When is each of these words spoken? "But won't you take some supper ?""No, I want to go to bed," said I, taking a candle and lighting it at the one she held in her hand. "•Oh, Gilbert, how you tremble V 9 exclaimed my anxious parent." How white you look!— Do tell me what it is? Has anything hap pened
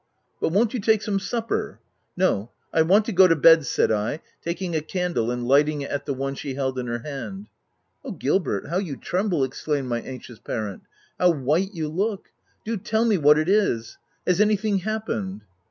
"But 0.41 0.49
won't 0.49 0.73
you 0.73 0.79
take 0.79 1.03
some 1.03 1.19
supper 1.19 1.77
?""No, 2.17 2.49
I 2.73 2.81
want 2.81 3.05
to 3.05 3.11
go 3.11 3.27
to 3.27 3.35
bed," 3.35 3.67
said 3.67 3.91
I, 3.91 4.19
taking 4.43 4.75
a 4.75 4.81
candle 4.81 5.29
and 5.29 5.47
lighting 5.47 5.81
it 5.81 5.91
at 5.91 6.07
the 6.07 6.13
one 6.15 6.33
she 6.33 6.55
held 6.55 6.79
in 6.79 6.87
her 6.87 7.03
hand. 7.05 7.49
"•Oh, 8.03 8.17
Gilbert, 8.17 8.69
how 8.69 8.79
you 8.79 8.97
tremble 8.97 9.37
V 9.37 9.41
9 9.43 9.47
exclaimed 9.49 9.89
my 9.89 10.01
anxious 10.01 10.39
parent." 10.39 10.81
How 11.19 11.29
white 11.29 11.75
you 11.75 11.87
look!— 11.87 12.29
Do 12.65 12.77
tell 12.77 13.05
me 13.05 13.19
what 13.19 13.37
it 13.37 13.47
is? 13.47 13.99
Has 14.25 14.41
anything 14.41 14.79
hap 14.79 15.05
pened 15.05 15.41